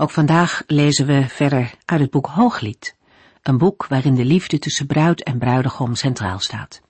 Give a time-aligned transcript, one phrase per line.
[0.00, 2.96] Ook vandaag lezen we verder uit het boek Hooglied,
[3.42, 6.80] een boek waarin de liefde tussen bruid en bruidegom centraal staat.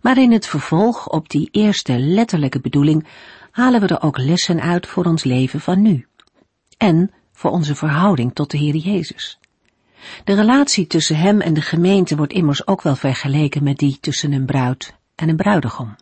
[0.00, 3.06] Maar in het vervolg op die eerste letterlijke bedoeling
[3.50, 6.06] halen we er ook lessen uit voor ons leven van nu.
[6.76, 9.38] En voor onze verhouding tot de Heer Jezus.
[10.24, 14.32] De relatie tussen hem en de gemeente wordt immers ook wel vergeleken met die tussen
[14.32, 15.96] een bruid en een bruidegom.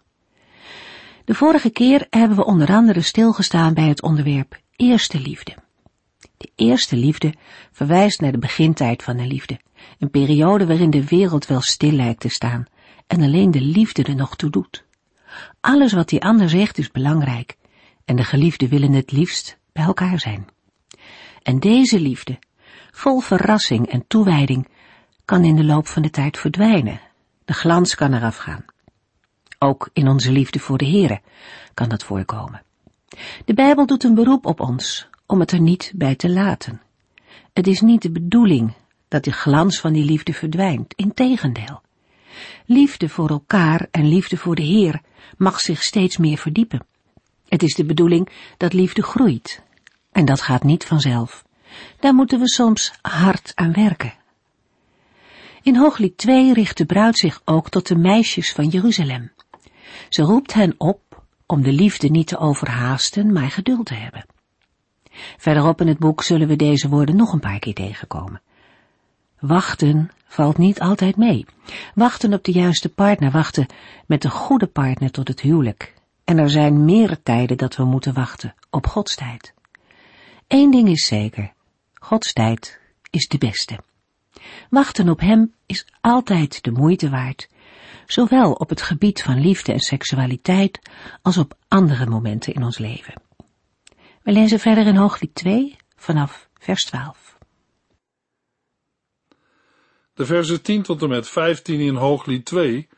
[1.25, 5.64] De vorige keer hebben we onder andere stilgestaan bij het onderwerp eerste liefde.
[6.45, 7.35] De eerste liefde
[7.73, 9.61] verwijst naar de begintijd van de liefde,
[9.99, 12.65] een periode waarin de wereld wel stil lijkt te staan
[13.07, 14.85] en alleen de liefde er nog toe doet.
[15.61, 17.57] Alles wat die ander zegt is belangrijk
[18.05, 20.47] en de geliefden willen het liefst bij elkaar zijn.
[21.43, 22.39] En deze liefde,
[22.91, 24.69] vol verrassing en toewijding,
[25.25, 27.01] kan in de loop van de tijd verdwijnen.
[27.45, 28.65] De glans kan eraf gaan.
[29.59, 31.21] Ook in onze liefde voor de Here
[31.75, 32.63] kan dat voorkomen.
[33.45, 36.81] De Bijbel doet een beroep op ons om het er niet bij te laten.
[37.53, 38.73] Het is niet de bedoeling
[39.09, 41.81] dat de glans van die liefde verdwijnt, integendeel.
[42.67, 45.01] Liefde voor elkaar en liefde voor de Heer
[45.37, 46.87] mag zich steeds meer verdiepen.
[47.49, 49.63] Het is de bedoeling dat liefde groeit.
[50.13, 51.45] En dat gaat niet vanzelf.
[52.01, 54.15] Daar moeten we soms hard aan werken.
[55.63, 59.33] In Hooglied 2 richt de bruid zich ook tot de meisjes van Jeruzalem.
[60.09, 64.34] Ze roept hen op om de liefde niet te overhaasten, maar geduld te hebben.
[65.37, 68.41] Verderop in het boek zullen we deze woorden nog een paar keer tegenkomen.
[69.39, 71.47] Wachten valt niet altijd mee.
[71.95, 73.67] Wachten op de juiste partner, wachten
[74.07, 75.95] met de goede partner tot het huwelijk.
[76.25, 79.55] En er zijn meerdere tijden dat we moeten wachten op Gods tijd.
[80.49, 81.53] Eén ding is zeker,
[81.95, 82.81] Gods tijd
[83.11, 83.79] is de beste.
[84.71, 87.49] Wachten op Hem is altijd de moeite waard,
[88.07, 90.79] zowel op het gebied van liefde en seksualiteit
[91.23, 93.24] als op andere momenten in ons leven.
[94.25, 97.39] We lezen verder in Hooglied 2 vanaf vers 12.
[100.15, 102.89] De versen 10 tot en met 15 in Hooglied 2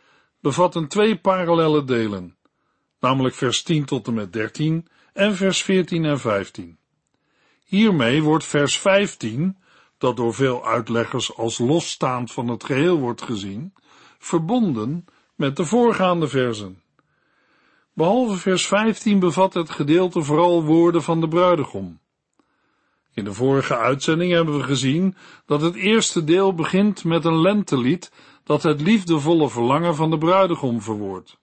[0.41, 2.37] bevatten twee parallelle delen,
[3.01, 6.79] namelijk vers 10 tot en met 13 en vers 14 en 15.
[7.65, 9.57] Hiermee wordt vers 15,
[9.99, 13.75] dat door veel uitleggers als losstaand van het geheel wordt gezien,
[14.19, 15.05] verbonden
[15.35, 16.83] met de voorgaande versen.
[17.97, 21.99] Behalve vers 15 bevat het gedeelte vooral woorden van de bruidegom.
[23.15, 28.13] In de vorige uitzending hebben we gezien dat het eerste deel begint met een lentelied
[28.45, 31.39] dat het liefdevolle verlangen van de bruidegom verwoordt.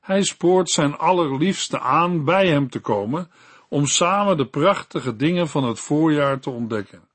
[0.00, 3.30] Hij spoort zijn allerliefste aan bij hem te komen
[3.68, 7.08] om samen de prachtige dingen van het voorjaar te ontdekken.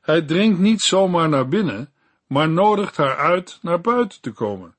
[0.00, 1.92] Hij dringt niet zomaar naar binnen,
[2.26, 4.76] maar nodigt haar uit naar buiten te komen.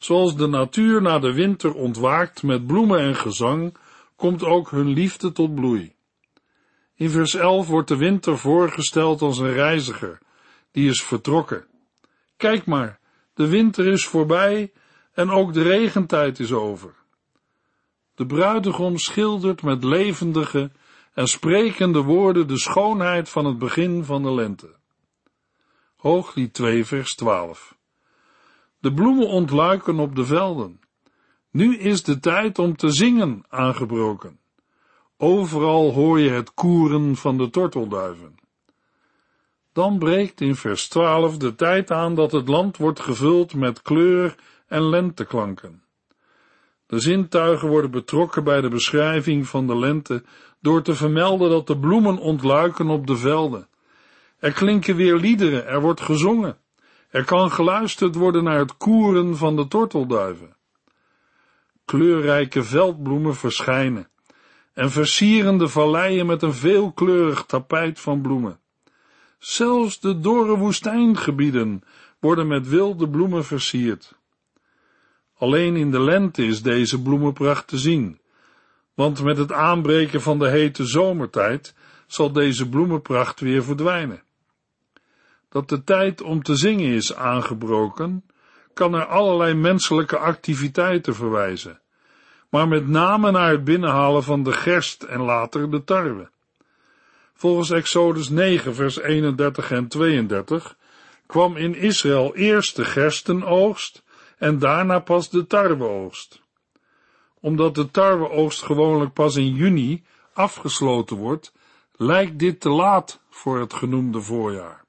[0.00, 3.76] Zoals de natuur na de winter ontwaakt met bloemen en gezang,
[4.16, 5.94] komt ook hun liefde tot bloei.
[6.94, 10.18] In vers 11 wordt de winter voorgesteld als een reiziger,
[10.70, 11.66] die is vertrokken.
[12.36, 12.98] Kijk maar,
[13.34, 14.72] de winter is voorbij
[15.12, 16.94] en ook de regentijd is over.
[18.14, 20.70] De bruidegom schildert met levendige
[21.14, 24.74] en sprekende woorden de schoonheid van het begin van de lente.
[25.96, 27.78] Hooglied 2 vers 12
[28.80, 30.80] De bloemen ontluiken op de velden.
[31.50, 34.38] Nu is de tijd om te zingen aangebroken.
[35.16, 38.34] Overal hoor je het koeren van de tortelduiven.
[39.72, 44.34] Dan breekt in vers 12 de tijd aan dat het land wordt gevuld met kleur
[44.66, 45.82] en lenteklanken.
[46.86, 50.24] De zintuigen worden betrokken bij de beschrijving van de lente
[50.60, 53.68] door te vermelden dat de bloemen ontluiken op de velden.
[54.38, 56.58] Er klinken weer liederen, er wordt gezongen.
[57.10, 60.56] Er kan geluisterd worden naar het koeren van de tortelduiven.
[61.84, 64.08] Kleurrijke veldbloemen verschijnen
[64.72, 68.60] en versieren de valleien met een veelkleurig tapijt van bloemen.
[69.38, 71.82] Zelfs de dorre woestijngebieden
[72.18, 74.14] worden met wilde bloemen versierd.
[75.36, 78.20] Alleen in de lente is deze bloemenpracht te zien,
[78.94, 81.74] want met het aanbreken van de hete zomertijd
[82.06, 84.22] zal deze bloemenpracht weer verdwijnen.
[85.50, 88.24] Dat de tijd om te zingen is aangebroken,
[88.74, 91.80] kan naar allerlei menselijke activiteiten verwijzen,
[92.48, 96.30] maar met name naar het binnenhalen van de gerst en later de tarwe.
[97.34, 100.76] Volgens Exodus 9, vers 31 en 32
[101.26, 104.02] kwam in Israël eerst de gerstenoogst
[104.38, 106.42] en daarna pas de tarweoogst.
[107.40, 111.52] Omdat de tarweoogst gewoonlijk pas in juni afgesloten wordt,
[111.96, 114.84] lijkt dit te laat voor het genoemde voorjaar.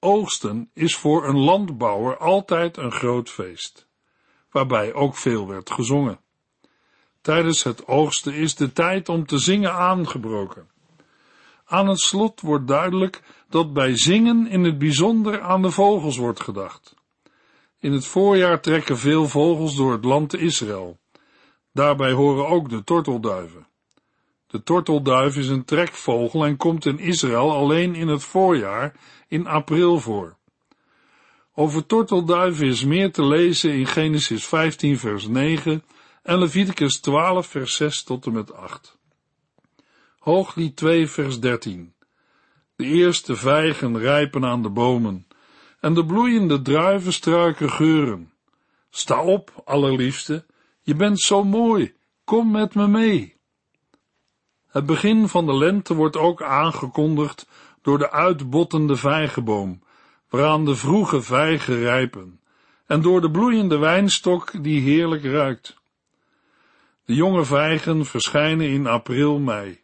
[0.00, 3.88] Oogsten is voor een landbouwer altijd een groot feest,
[4.50, 6.20] waarbij ook veel werd gezongen.
[7.20, 10.68] Tijdens het oogsten is de tijd om te zingen aangebroken.
[11.64, 16.40] Aan het slot wordt duidelijk dat bij zingen in het bijzonder aan de vogels wordt
[16.40, 16.94] gedacht.
[17.78, 20.98] In het voorjaar trekken veel vogels door het land Israël.
[21.72, 23.66] Daarbij horen ook de tortelduiven.
[24.50, 28.96] De tortelduif is een trekvogel en komt in Israël alleen in het voorjaar,
[29.28, 30.36] in april voor.
[31.54, 35.84] Over tortelduiven is meer te lezen in Genesis 15 vers 9
[36.22, 38.98] en Leviticus 12 vers 6 tot en met 8.
[40.18, 41.94] Hooglied 2 vers 13.
[42.76, 45.26] De eerste vijgen rijpen aan de bomen
[45.80, 48.32] en de bloeiende druivenstruiken geuren.
[48.90, 50.46] Sta op, allerliefste,
[50.82, 51.94] je bent zo mooi,
[52.24, 53.39] kom met me mee.
[54.70, 57.48] Het begin van de lente wordt ook aangekondigd
[57.82, 59.82] door de uitbottende vijgenboom,
[60.28, 62.40] waaraan de vroege vijgen rijpen,
[62.86, 65.76] en door de bloeiende wijnstok die heerlijk ruikt.
[67.04, 69.80] De jonge vijgen verschijnen in april, mei.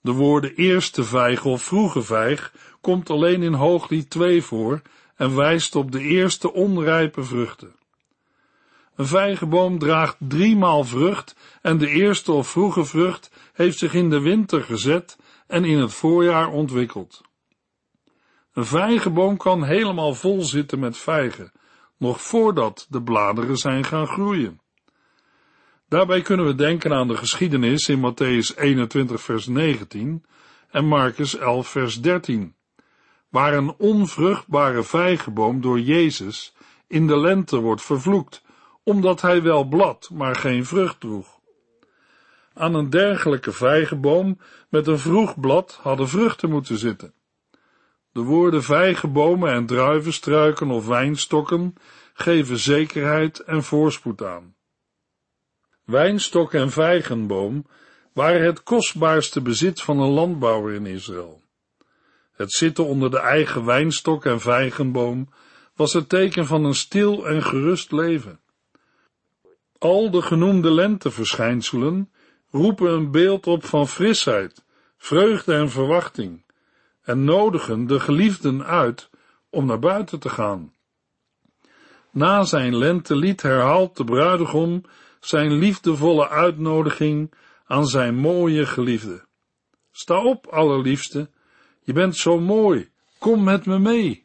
[0.00, 4.82] De woorden eerste vijg of vroege vijg komt alleen in Hooglied 2 voor
[5.16, 7.74] en wijst op de eerste onrijpe vruchten.
[8.96, 14.20] Een vijgenboom draagt driemaal vrucht en de eerste of vroege vrucht heeft zich in de
[14.20, 17.22] winter gezet en in het voorjaar ontwikkeld.
[18.52, 21.52] Een vijgenboom kan helemaal vol zitten met vijgen,
[21.98, 24.60] nog voordat de bladeren zijn gaan groeien.
[25.88, 30.24] Daarbij kunnen we denken aan de geschiedenis in Matthäus 21 vers 19
[30.70, 32.54] en Marcus 11 vers 13,
[33.28, 36.54] waar een onvruchtbare vijgenboom door Jezus
[36.86, 38.42] in de lente wordt vervloekt,
[38.82, 41.33] omdat hij wel blad, maar geen vrucht droeg.
[42.54, 47.14] Aan een dergelijke vijgenboom met een vroeg blad hadden vruchten moeten zitten.
[48.12, 51.74] De woorden vijgenbomen en druivenstruiken of wijnstokken
[52.12, 54.54] geven zekerheid en voorspoed aan.
[55.84, 57.66] Wijnstok en vijgenboom
[58.12, 61.42] waren het kostbaarste bezit van een landbouwer in Israël.
[62.32, 65.28] Het zitten onder de eigen wijnstok en vijgenboom
[65.74, 68.40] was het teken van een stil en gerust leven.
[69.78, 72.12] Al de genoemde lenteverschijnselen
[72.54, 74.64] roepen een beeld op van frisheid,
[74.96, 76.42] vreugde en verwachting
[77.02, 79.10] en nodigen de geliefden uit
[79.50, 80.72] om naar buiten te gaan.
[82.10, 84.84] Na zijn lentelied herhaalt de bruidegom
[85.20, 87.32] zijn liefdevolle uitnodiging
[87.66, 89.24] aan zijn mooie geliefde.
[89.92, 91.30] Sta op, allerliefste,
[91.82, 94.24] je bent zo mooi, kom met me mee.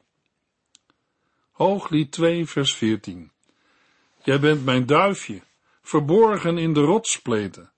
[1.52, 3.32] Hooglied 2, vers 14.
[4.24, 5.42] Jij bent mijn duifje,
[5.82, 7.72] verborgen in de rotsspleten.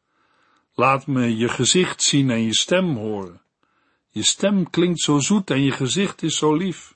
[0.74, 3.42] Laat me je gezicht zien en je stem horen.
[4.10, 6.96] Je stem klinkt zo zoet en je gezicht is zo lief.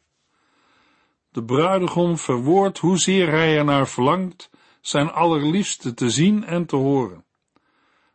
[1.32, 4.50] De bruidegom verwoordt hoezeer hij ernaar verlangt
[4.82, 7.24] zijn allerliefste te zien en te horen.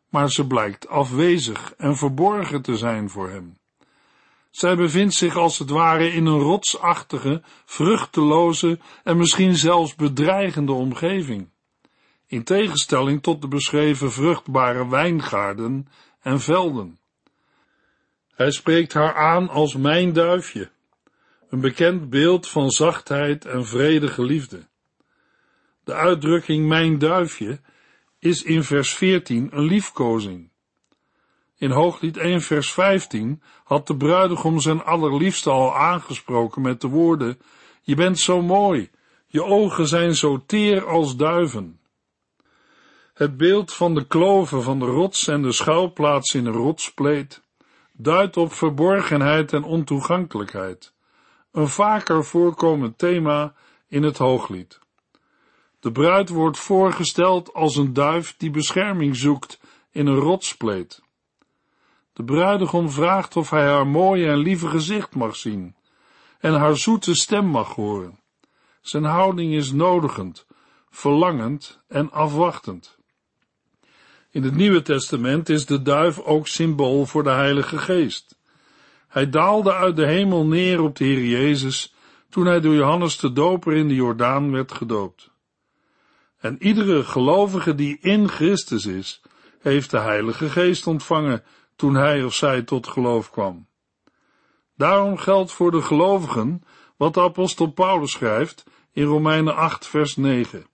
[0.09, 3.59] Maar ze blijkt afwezig en verborgen te zijn voor hem.
[4.51, 11.49] Zij bevindt zich als het ware in een rotsachtige, vruchteloze en misschien zelfs bedreigende omgeving,
[12.31, 15.89] in tegenstelling tot de beschreven vruchtbare wijngaarden
[16.21, 16.99] en velden.
[18.35, 20.71] Hij spreekt haar aan als mijn duifje,
[21.49, 24.67] een bekend beeld van zachtheid en vredige liefde.
[25.85, 27.61] De uitdrukking mijn duifje
[28.19, 30.51] is in vers 14 een liefkozing.
[31.57, 37.39] In Hooglied 1 vers 15 had de bruidegom zijn allerliefste al aangesproken met de woorden,
[37.83, 38.91] je bent zo mooi,
[39.27, 41.80] je ogen zijn zo teer als duiven.
[43.21, 47.43] Het beeld van de kloven van de rots en de schuilplaats in een rotspleet
[47.93, 50.93] duidt op verborgenheid en ontoegankelijkheid,
[51.53, 53.55] een vaker voorkomend thema
[53.89, 54.79] in het Hooglied.
[55.81, 59.61] De bruid wordt voorgesteld als een duif die bescherming zoekt
[59.91, 61.03] in een rotspleet.
[62.13, 65.75] De bruidegom vraagt of hij haar mooie en lieve gezicht mag zien
[66.39, 68.21] en haar zoete stem mag horen.
[68.81, 70.47] Zijn houding is nodigend,
[70.91, 72.99] verlangend en afwachtend.
[74.33, 78.39] In het Nieuwe Testament is de duif ook symbool voor de Heilige Geest.
[79.09, 81.95] Hij daalde uit de hemel neer op de Heer Jezus
[82.29, 85.31] toen hij door Johannes de Doper in de Jordaan werd gedoopt.
[86.39, 89.23] En iedere gelovige die in Christus is,
[89.61, 91.43] heeft de Heilige Geest ontvangen
[91.77, 93.67] toen hij of zij tot geloof kwam.
[94.77, 96.63] Daarom geldt voor de gelovigen
[96.97, 100.67] wat de apostel Paulus schrijft in Romeinen 8 vers 9.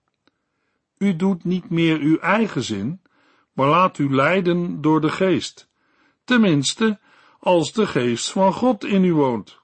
[0.98, 3.00] U doet niet meer uw eigen zin,
[3.56, 5.68] maar laat u leiden door de geest.
[6.24, 6.98] Tenminste,
[7.38, 9.60] als de geest van God in u woont.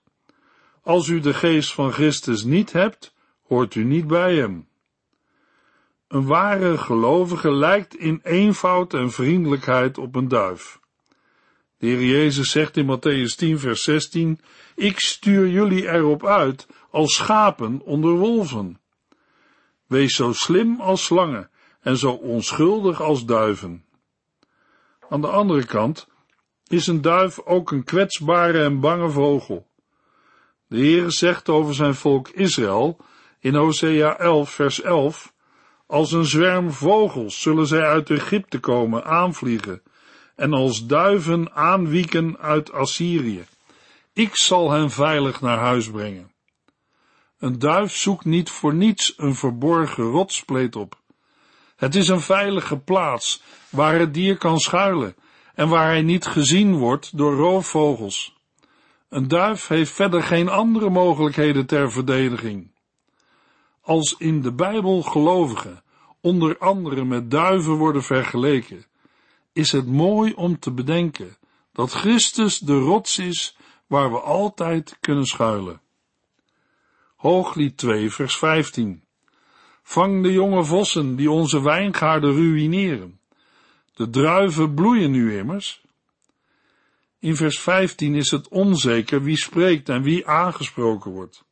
[0.83, 3.15] Als u de geest van Christus niet hebt,
[3.47, 4.69] hoort u niet bij hem.
[6.09, 10.81] Een ware gelovige lijkt in eenvoud en vriendelijkheid op een duif.
[11.79, 14.41] De Heer Jezus zegt in Matthäus 10 vers 16,
[14.75, 18.81] ik stuur jullie erop uit als schapen onder wolven.
[19.87, 21.51] Wees zo slim als slangen
[21.83, 23.85] en zo onschuldig als duiven.
[25.09, 26.09] Aan de andere kant
[26.67, 29.67] is een duif ook een kwetsbare en bange vogel.
[30.67, 32.97] De Heere zegt over zijn volk Israël
[33.41, 35.33] in Hosea 11 vers 11,
[35.87, 39.83] als een zwerm vogels zullen zij uit Egypte komen aanvliegen
[40.37, 43.45] en als duiven aanwieken uit Assyrië.
[44.13, 46.33] Ik zal hen veilig naar huis brengen.
[47.39, 51.02] Een duif zoekt niet voor niets een verborgen rotspleet op.
[51.83, 55.17] Het is een veilige plaats waar het dier kan schuilen
[55.55, 58.37] en waar hij niet gezien wordt door roofvogels.
[59.09, 62.71] Een duif heeft verder geen andere mogelijkheden ter verdediging.
[63.81, 65.83] Als in de Bijbel gelovigen
[66.21, 68.87] onder andere met duiven worden vergeleken,
[69.53, 71.37] is het mooi om te bedenken
[71.73, 75.81] dat Christus de rots is waar we altijd kunnen schuilen.
[77.17, 79.02] Hooglied 2 vers 15
[79.83, 83.21] Vang de jonge vossen die onze wijngaarden ruïneren.
[83.95, 85.83] De druiven bloeien nu immers.
[87.19, 91.45] In vers 15 is het onzeker wie spreekt en wie aangesproken wordt.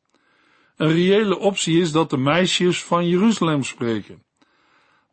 [0.75, 4.23] Een reële optie is dat de meisjes van Jeruzalem spreken.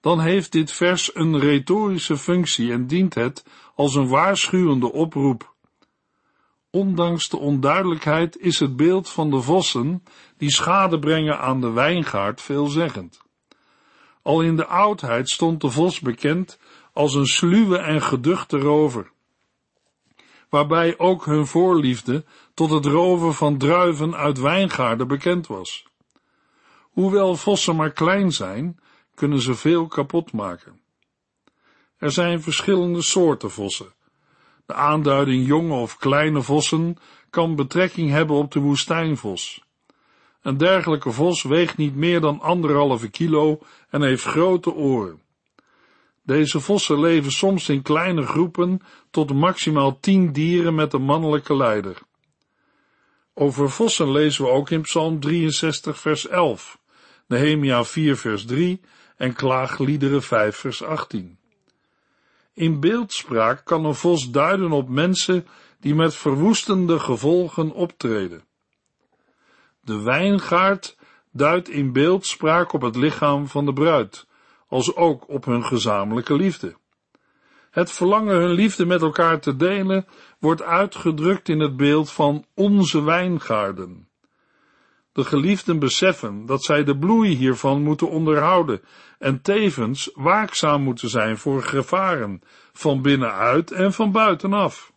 [0.00, 3.44] Dan heeft dit vers een retorische functie en dient het
[3.74, 5.54] als een waarschuwende oproep.
[6.70, 10.02] Ondanks de onduidelijkheid is het beeld van de vossen
[10.38, 13.20] die schade brengen aan de wijngaard veelzeggend.
[14.22, 16.58] Al in de oudheid stond de vos bekend
[16.92, 19.10] als een sluwe en geduchte rover,
[20.48, 25.86] waarbij ook hun voorliefde tot het roven van druiven uit wijngaarden bekend was.
[26.80, 28.80] Hoewel vossen maar klein zijn,
[29.14, 30.80] kunnen ze veel kapot maken.
[31.96, 33.94] Er zijn verschillende soorten vossen.
[34.66, 36.96] De aanduiding jonge of kleine vossen
[37.30, 39.66] kan betrekking hebben op de woestijnvos.
[40.48, 43.58] Een dergelijke vos weegt niet meer dan anderhalve kilo
[43.90, 45.20] en heeft grote oren.
[46.22, 51.98] Deze vossen leven soms in kleine groepen tot maximaal tien dieren met een mannelijke leider.
[53.34, 56.78] Over vossen lezen we ook in Psalm 63 vers 11,
[57.26, 58.80] Nehemia 4 vers 3
[59.16, 61.38] en Klaagliederen 5 vers 18.
[62.54, 65.46] In beeldspraak kan een vos duiden op mensen
[65.80, 68.47] die met verwoestende gevolgen optreden.
[69.88, 70.96] De wijngaard
[71.32, 74.26] duidt in beeldspraak op het lichaam van de bruid,
[74.66, 76.76] als ook op hun gezamenlijke liefde.
[77.70, 80.06] Het verlangen hun liefde met elkaar te delen
[80.38, 84.08] wordt uitgedrukt in het beeld van onze wijngaarden.
[85.12, 88.82] De geliefden beseffen dat zij de bloei hiervan moeten onderhouden
[89.18, 92.42] en tevens waakzaam moeten zijn voor gevaren
[92.72, 94.92] van binnenuit en van buitenaf.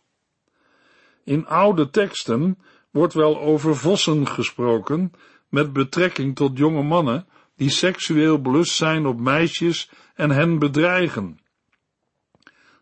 [1.24, 2.58] In oude teksten
[2.92, 5.12] wordt wel over vossen gesproken
[5.48, 11.38] met betrekking tot jonge mannen die seksueel belust zijn op meisjes en hen bedreigen.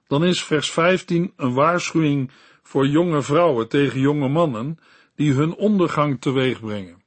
[0.07, 2.31] Dan is vers 15 een waarschuwing
[2.63, 4.79] voor jonge vrouwen tegen jonge mannen
[5.15, 7.03] die hun ondergang teweeg brengen.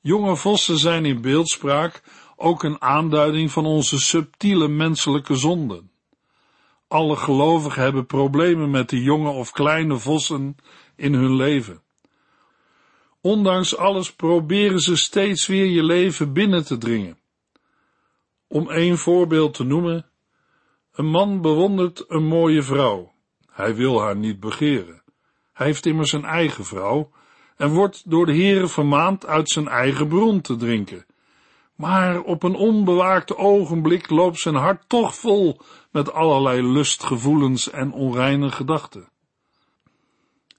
[0.00, 2.02] Jonge vossen zijn in beeldspraak
[2.36, 5.90] ook een aanduiding van onze subtiele menselijke zonden.
[6.88, 10.56] Alle gelovigen hebben problemen met de jonge of kleine vossen
[10.96, 11.82] in hun leven.
[13.26, 17.18] Ondanks alles proberen ze steeds weer je leven binnen te dringen.
[18.48, 20.06] Om één voorbeeld te noemen,
[20.92, 23.12] een man bewondert een mooie vrouw.
[23.50, 25.02] Hij wil haar niet begeren.
[25.52, 27.10] Hij heeft immers een eigen vrouw
[27.56, 31.06] en wordt door de heren vermaand uit zijn eigen bron te drinken.
[31.74, 38.50] Maar op een onbewaakte ogenblik loopt zijn hart toch vol met allerlei lustgevoelens en onreine
[38.50, 39.08] gedachten.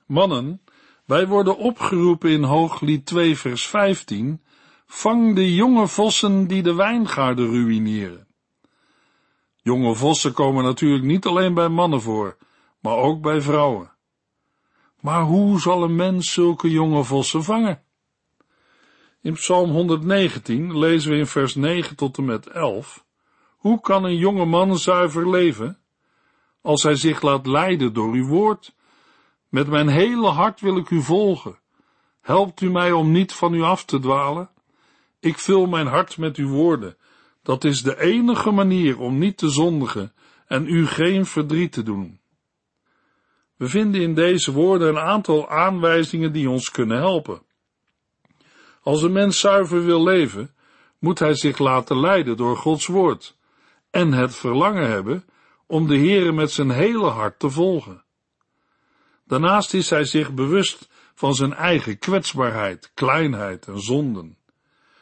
[0.05, 0.61] Mannen,
[1.07, 4.41] wij worden opgeroepen in Hooglied 2 vers 15,
[4.85, 8.27] vang de jonge vossen die de wijngaarden ruïneren.
[9.61, 12.37] Jonge vossen komen natuurlijk niet alleen bij mannen voor,
[12.79, 13.91] maar ook bij vrouwen.
[15.01, 17.83] Maar hoe zal een mens zulke jonge vossen vangen?
[19.21, 23.05] In Psalm 119 lezen we in vers 9 tot en met 11,
[23.57, 25.81] hoe kan een jonge man zuiver leven?
[26.67, 28.75] als hij zich laat leiden door uw woord.
[29.49, 31.59] Met mijn hele hart wil ik u volgen.
[32.21, 34.49] Helpt u mij om niet van u af te dwalen?
[35.19, 36.97] Ik vul mijn hart met uw woorden.
[37.43, 40.13] Dat is de enige manier om niet te zondigen
[40.47, 42.19] en u geen verdriet te doen.
[43.55, 47.41] We vinden in deze woorden een aantal aanwijzingen die ons kunnen helpen.
[48.81, 50.55] Als een mens zuiver wil leven,
[50.99, 53.37] moet hij zich laten leiden door Gods woord
[53.89, 55.25] en het verlangen hebben
[55.65, 58.03] om de Heere met zijn hele hart te volgen.
[59.27, 64.37] Daarnaast is hij zich bewust van zijn eigen kwetsbaarheid, kleinheid en zonden.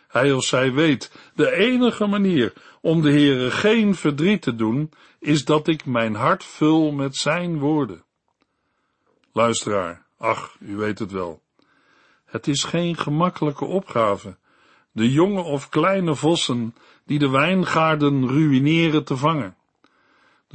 [0.08, 5.46] Hij of zij weet, de enige manier om de Heere geen verdriet te doen, is
[5.46, 8.04] dat ik mijn hart vul met zijn woorden.
[9.32, 11.42] Luisteraar, ach, u weet het wel.
[12.26, 14.38] Het is geen gemakkelijke opgave,
[14.92, 19.56] de jonge of kleine vossen die de wijngaarden ruïneren te vangen.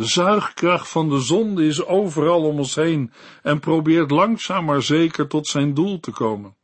[0.01, 5.27] De zuigkracht van de zonde is overal om ons heen en probeert langzaam maar zeker
[5.27, 6.57] tot zijn doel te komen.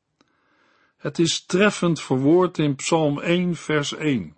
[0.97, 4.37] Het is treffend verwoord in Psalm 1, vers 1.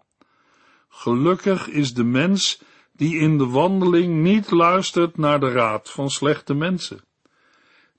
[0.88, 2.62] Gelukkig is de mens
[2.92, 7.00] die in de wandeling niet luistert naar de raad van slechte mensen,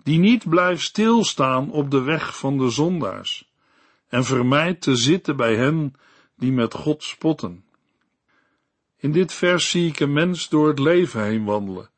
[0.04, 3.52] die niet blijft stilstaan op de weg van de zondaars
[4.08, 5.94] en vermijdt te zitten bij hen
[6.38, 7.64] die met God spotten.
[9.00, 11.90] In dit vers zie ik een mens door het leven heen wandelen,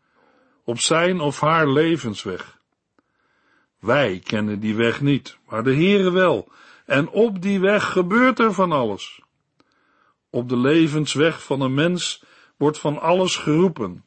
[0.63, 2.59] op zijn of haar levensweg.
[3.79, 6.51] Wij kennen die weg niet, maar de Heere wel,
[6.85, 9.21] en op die weg gebeurt er van alles.
[10.29, 12.23] Op de levensweg van een mens
[12.57, 14.05] wordt van alles geroepen.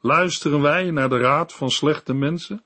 [0.00, 2.64] Luisteren wij naar de raad van slechte mensen?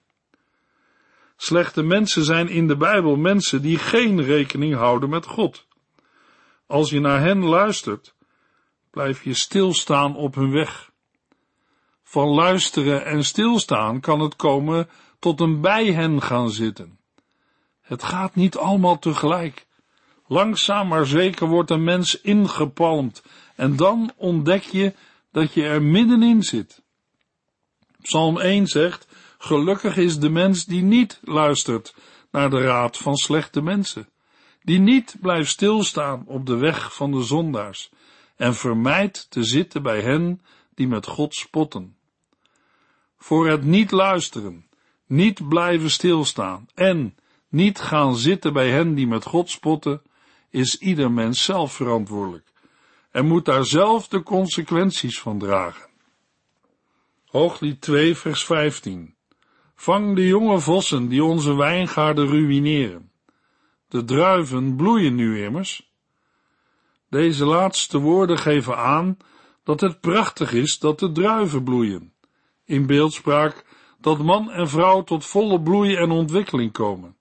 [1.37, 5.67] Slechte mensen zijn in de Bijbel mensen die geen rekening houden met God.
[6.67, 8.15] Als je naar hen luistert,
[8.91, 10.91] blijf je stilstaan op hun weg.
[12.03, 16.99] Van luisteren en stilstaan kan het komen tot een bij hen gaan zitten.
[17.81, 19.67] Het gaat niet allemaal tegelijk.
[20.27, 23.23] Langzaam maar zeker wordt een mens ingepalmd
[23.57, 24.95] en dan ontdek je
[25.33, 26.83] dat je er middenin zit.
[28.03, 29.07] Psalm 1 zegt,
[29.39, 31.95] gelukkig is de mens die niet luistert
[32.31, 34.09] naar de raad van slechte mensen,
[34.63, 37.91] die niet blijft stilstaan op de weg van de zondaars
[38.41, 40.41] en vermijdt te zitten bij hen
[40.75, 41.97] die met God spotten.
[43.17, 44.67] Voor het niet luisteren,
[45.07, 47.17] niet blijven stilstaan en
[47.49, 50.03] niet gaan zitten bij hen die met God spotten,
[50.51, 52.53] is ieder mens zelf verantwoordelijk
[53.11, 55.89] en moet daar zelf de consequenties van dragen.
[57.27, 59.15] Hooglied 2 vers 15
[59.75, 63.11] Vang de jonge vossen die onze wijngaarden ruïneren.
[63.89, 65.90] De druiven bloeien nu immers.
[67.11, 69.17] Deze laatste woorden geven aan
[69.65, 72.13] dat het prachtig is dat de druiven bloeien.
[72.65, 73.65] In beeldspraak
[74.01, 77.17] dat man en vrouw tot volle bloei en ontwikkeling komen.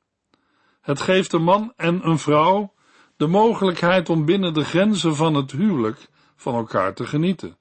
[0.82, 2.74] Het geeft een man en een vrouw
[3.18, 7.58] de mogelijkheid om binnen de grenzen van het huwelijk van elkaar te genieten.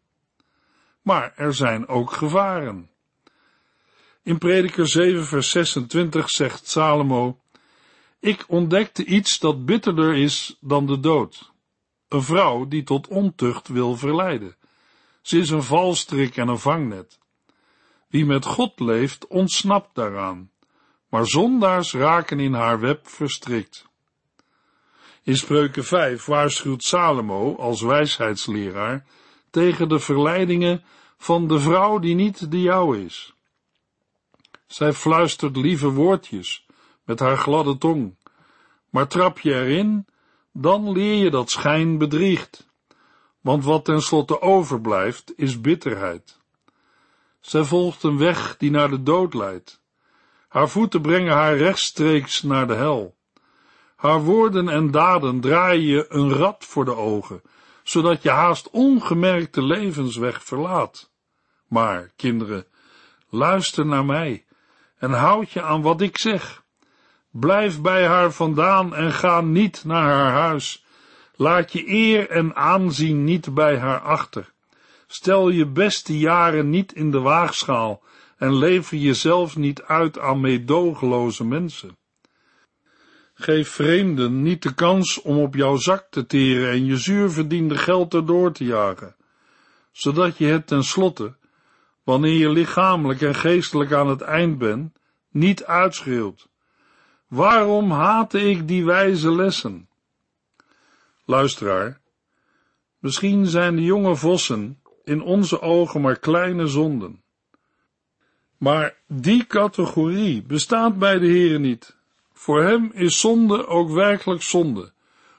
[1.02, 2.90] Maar er zijn ook gevaren.
[4.22, 7.40] In Prediker 7 vers 26 zegt Salomo,
[8.20, 11.52] Ik ontdekte iets dat bitterder is dan de dood.
[12.08, 14.56] Een vrouw die tot ontucht wil verleiden.
[15.22, 17.18] Ze is een valstrik en een vangnet.
[18.08, 20.50] Wie met God leeft, ontsnapt daaraan,
[21.08, 23.86] maar zondaars raken in haar web verstrikt.
[25.22, 29.06] In Spreuken 5 waarschuwt Salomo als wijsheidsleraar
[29.50, 30.84] tegen de verleidingen
[31.16, 33.34] van de vrouw die niet de jouwe is.
[34.66, 36.66] Zij fluistert lieve woordjes
[37.04, 38.16] met haar gladde tong,
[38.90, 40.06] maar trap je erin,
[40.60, 42.68] dan leer je dat schijn bedriegt,
[43.40, 46.38] want wat tenslotte overblijft is bitterheid.
[47.40, 49.82] Zij volgt een weg die naar de dood leidt.
[50.48, 53.16] Haar voeten brengen haar rechtstreeks naar de hel.
[53.96, 57.42] Haar woorden en daden draaien je een rad voor de ogen,
[57.82, 61.10] zodat je haast ongemerkt de levensweg verlaat.
[61.66, 62.66] Maar, kinderen,
[63.28, 64.44] luister naar mij
[64.96, 66.66] en houd je aan wat ik zeg.
[67.30, 70.84] Blijf bij haar vandaan en ga niet naar haar huis.
[71.34, 74.52] Laat je eer en aanzien niet bij haar achter.
[75.06, 78.02] Stel je beste jaren niet in de waagschaal
[78.36, 81.96] en lever jezelf niet uit aan meedogenloze mensen.
[83.34, 87.76] Geef vreemden niet de kans om op jouw zak te teren en je zuur verdiende
[87.78, 89.16] geld erdoor te jagen,
[89.92, 91.36] zodat je het tenslotte,
[92.04, 94.98] wanneer je lichamelijk en geestelijk aan het eind bent,
[95.30, 96.47] niet uitschreeuwt.
[97.28, 99.88] Waarom haatte ik die wijze lessen?
[101.24, 102.00] Luisteraar,
[102.98, 107.22] misschien zijn de jonge vossen in onze ogen maar kleine zonden,
[108.56, 111.96] Maar die categorie bestaat bij de Heer niet.
[112.32, 114.92] Voor hem is zonde ook werkelijk zonde,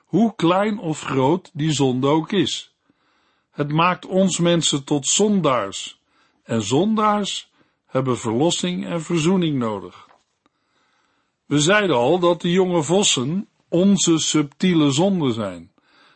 [0.05, 2.73] hoe klein of groot die zonde ook is.
[3.51, 5.99] Het maakt ons mensen tot zondaars,
[6.43, 7.51] en zondaars
[7.85, 10.08] hebben verlossing en verzoening nodig.
[11.49, 15.71] We zeiden al dat de jonge vossen onze subtiele zonden zijn,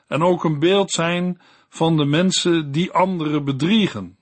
[0.08, 4.18] en ook een beeld zijn van de mensen die anderen bedriegen.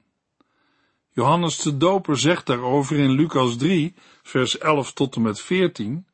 [1.10, 6.08] Johannes de Doper zegt daarover in Lucas 3, vers 11 tot en met 14,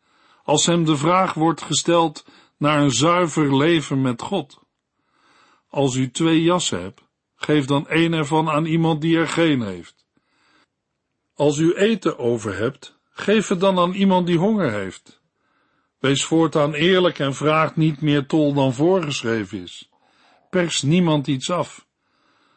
[0.43, 2.25] als hem de vraag wordt gesteld
[2.57, 4.59] naar een zuiver leven met God.
[5.69, 7.01] Als u twee jassen hebt,
[7.35, 10.05] geef dan één ervan aan iemand die er geen heeft.
[11.35, 15.21] Als u eten over hebt, geef het dan aan iemand die honger heeft.
[15.99, 19.89] Wees voortaan eerlijk en vraag niet meer tol dan voorgeschreven is.
[20.49, 21.87] Pers niemand iets af.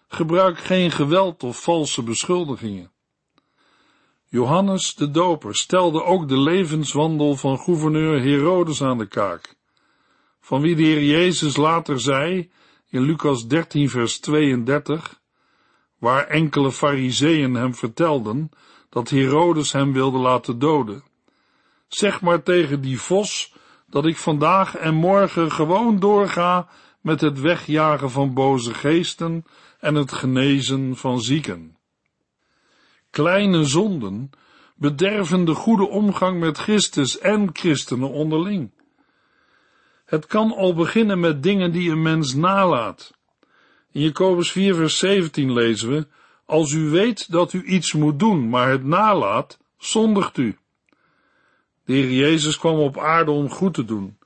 [0.08, 2.90] Gebruik geen geweld of valse beschuldigingen.
[4.28, 9.54] Johannes de Doper stelde ook de levenswandel van gouverneur Herodes aan de kaak,
[10.40, 12.50] van wie de Heer Jezus later zei
[12.88, 15.20] in Lucas 13 vers 32,
[15.98, 18.50] waar enkele fariseeën hem vertelden
[18.90, 21.02] dat Herodes hem wilde laten doden.
[21.88, 23.54] Zeg maar tegen die vos
[23.86, 26.68] dat ik vandaag en morgen gewoon doorga
[27.00, 29.44] met het wegjagen van boze geesten
[29.78, 31.76] en het genezen van zieken.
[33.10, 34.30] Kleine zonden
[34.74, 38.70] bederven de goede omgang met Christus en christenen onderling.
[40.04, 43.14] Het kan al beginnen met dingen die een mens nalaat.
[43.92, 46.06] In Jacobus 4 vers 17 lezen we,
[46.50, 50.58] als u weet dat u iets moet doen, maar het nalaat, zondigt u.
[51.84, 54.18] De Heer Jezus kwam op aarde om goed te doen,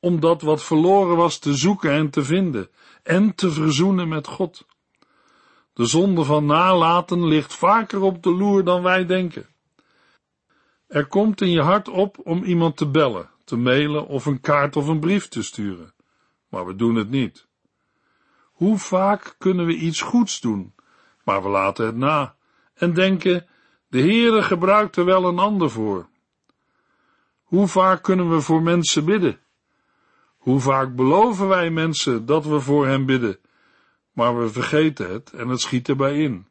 [0.00, 2.68] om dat wat verloren was te zoeken en te vinden,
[3.02, 4.66] en te verzoenen met God.
[5.72, 9.46] De zonde van nalaten ligt vaker op de loer dan wij denken.
[10.86, 14.76] Er komt in je hart op om iemand te bellen, te mailen of een kaart
[14.76, 15.94] of een brief te sturen,
[16.48, 17.46] maar we doen het niet.
[18.52, 20.74] Hoe vaak kunnen we iets goeds doen,
[21.26, 22.34] maar we laten het na
[22.74, 23.46] en denken,
[23.88, 26.08] de Heere gebruikt er wel een ander voor.
[27.42, 29.40] Hoe vaak kunnen we voor mensen bidden?
[30.36, 33.38] Hoe vaak beloven wij mensen dat we voor hen bidden,
[34.12, 36.46] maar we vergeten het en het schiet erbij in.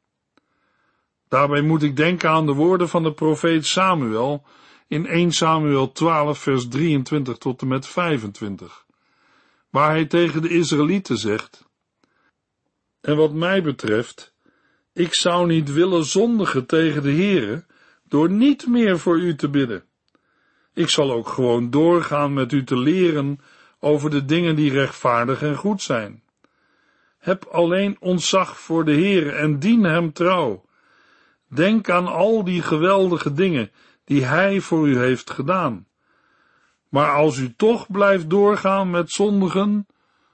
[1.27, 4.45] Daarbij moet ik denken aan de woorden van de profeet Samuel
[4.87, 8.85] in 1 Samuel 12 vers 23 tot en met 25,
[9.69, 11.65] waar hij tegen de Israëlieten zegt,
[13.01, 14.34] En wat mij betreft,
[14.95, 17.63] ik zou niet willen zondigen tegen de Heere
[18.07, 19.83] door niet meer voor u te bidden.
[20.73, 23.39] Ik zal ook gewoon doorgaan met u te leren
[23.79, 26.23] over de dingen die rechtvaardig en goed zijn.
[27.17, 30.65] Heb alleen ontzag voor de Heer en dien hem trouw.
[31.47, 33.71] Denk aan al die geweldige dingen
[34.03, 35.87] die hij voor u heeft gedaan.
[36.89, 39.87] Maar als u toch blijft doorgaan met zondigen,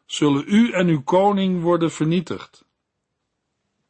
[0.06, 2.70] zullen u en uw koning worden vernietigd.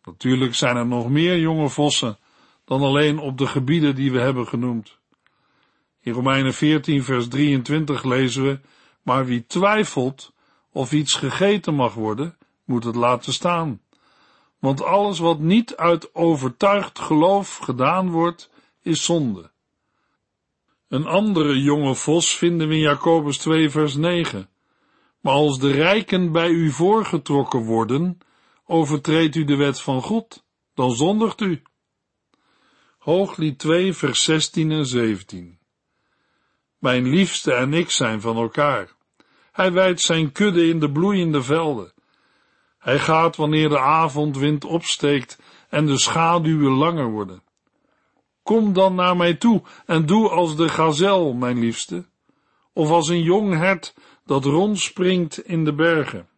[0.04, 2.18] Natuurlijk zijn er nog meer jonge vossen
[2.66, 5.00] dan alleen op de gebieden die we hebben genoemd.
[6.02, 8.60] In Romeinen 14 vers 23 lezen we,
[9.02, 10.34] maar wie twijfelt
[10.72, 13.82] of iets gegeten mag worden, moet het laten staan.
[14.60, 18.50] Want alles wat niet uit overtuigd geloof gedaan wordt,
[18.82, 19.52] is zonde.
[20.88, 24.50] Een andere jonge vos vinden we in Jacobus 2 vers 9.
[25.20, 28.18] Maar als de rijken bij u voorgetrokken worden,
[28.72, 31.62] overtreedt u de wet van God, dan zondigt u.
[32.98, 35.60] Hooglied 2 vers 16 en 17.
[36.78, 38.96] Mijn liefste en ik zijn van elkaar.
[39.52, 41.94] Hij wijdt zijn kudde in de bloeiende velden.
[42.78, 47.44] Hij gaat wanneer de avondwind opsteekt en de schaduwen langer worden.
[48.44, 52.06] Kom dan naar mij toe en doe als de gazel, mijn liefste,
[52.74, 53.94] of als een jong hert
[54.26, 56.31] dat rondspringt in de bergen.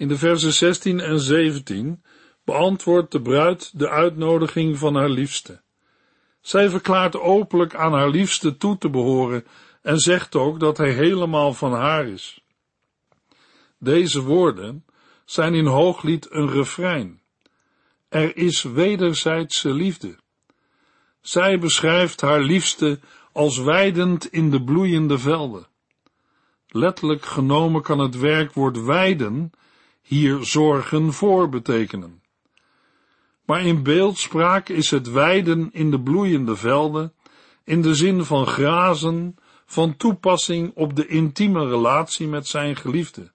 [0.00, 2.02] In de versen 16 en 17
[2.44, 5.60] beantwoordt de bruid de uitnodiging van haar liefste.
[6.40, 9.46] Zij verklaart openlijk aan haar liefste toe te behoren
[9.82, 12.44] en zegt ook dat hij helemaal van haar is.
[13.78, 14.84] Deze woorden
[15.24, 17.20] zijn in hooglied een refrein.
[18.08, 20.18] Er is wederzijdse liefde.
[21.20, 23.00] Zij beschrijft haar liefste
[23.32, 25.66] als weidend in de bloeiende velden.
[26.68, 29.52] Letterlijk genomen kan het werkwoord weiden
[30.02, 32.22] hier zorgen voor betekenen.
[33.44, 37.14] Maar in beeldspraak is het weiden in de bloeiende velden
[37.64, 39.34] in de zin van grazen,
[39.66, 43.32] van toepassing op de intieme relatie met zijn geliefde.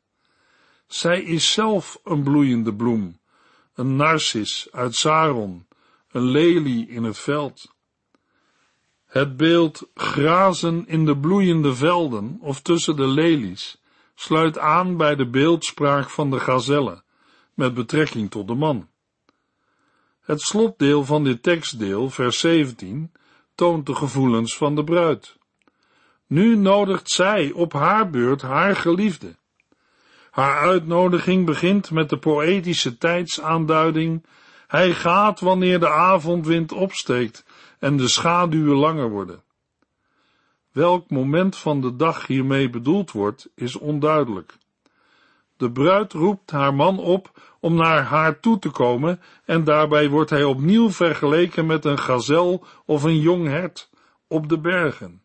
[0.88, 3.20] Zij is zelf een bloeiende bloem,
[3.74, 5.68] een narcis uit Saron,
[6.12, 7.74] een lelie in het veld.
[9.06, 13.82] Het beeld grazen in de bloeiende velden of tussen de lelies
[14.16, 17.04] sluit aan bij de beeldspraak van de gazelle
[17.54, 18.88] met betrekking tot de man.
[20.22, 23.12] Het slotdeel van dit tekstdeel, vers 17,
[23.56, 25.38] toont de gevoelens van de bruid.
[26.28, 29.36] Nu nodigt zij op haar beurt haar geliefde.
[30.32, 34.26] Haar uitnodiging begint met de poëtische tijdsaanduiding.
[34.68, 37.46] Hij gaat wanneer de avondwind opsteekt
[37.80, 39.44] en de schaduwen langer worden.
[40.76, 44.58] Welk moment van de dag hiermee bedoeld wordt, is onduidelijk.
[45.58, 50.30] De bruid roept haar man op om naar haar toe te komen en daarbij wordt
[50.30, 53.90] hij opnieuw vergeleken met een gazel of een jong hert
[54.28, 55.22] op de bergen.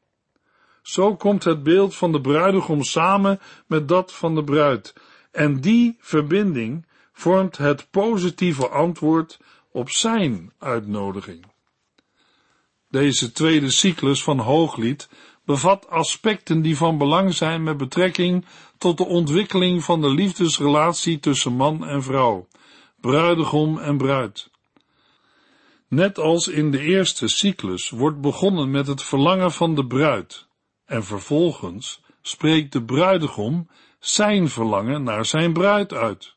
[0.82, 4.94] Zo komt het beeld van de bruidegom samen met dat van de bruid
[5.30, 9.40] en die verbinding vormt het positieve antwoord
[9.72, 11.46] op zijn uitnodiging.
[12.90, 15.08] Deze tweede cyclus van Hooglied
[15.44, 18.46] bevat aspecten die van belang zijn met betrekking
[18.78, 22.48] tot de ontwikkeling van de liefdesrelatie tussen man en vrouw,
[23.00, 24.50] bruidegom en bruid.
[25.88, 30.46] Net als in de eerste cyclus wordt begonnen met het verlangen van de bruid,
[30.84, 36.34] en vervolgens spreekt de bruidegom zijn verlangen naar zijn bruid uit.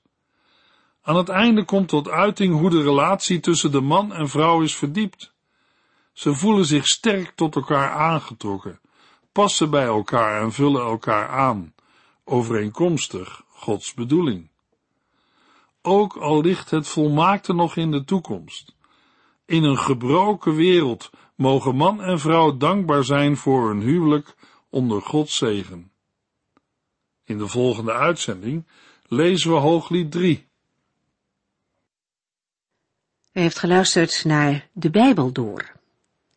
[1.02, 4.76] Aan het einde komt tot uiting hoe de relatie tussen de man en vrouw is
[4.76, 5.34] verdiept.
[6.14, 8.80] Ze voelen zich sterk tot elkaar aangetrokken,
[9.34, 11.74] passen bij elkaar en vullen elkaar aan,
[12.24, 14.50] overeenkomstig Gods bedoeling.
[15.82, 18.76] Ook al ligt het volmaakte nog in de toekomst.
[19.46, 24.36] In een gebroken wereld mogen man en vrouw dankbaar zijn voor hun huwelijk
[24.70, 25.92] onder Gods zegen.
[27.24, 28.68] In de volgende uitzending
[29.08, 30.48] lezen we Hooglied 3.
[33.34, 35.72] U heeft geluisterd naar De Bijbel Door,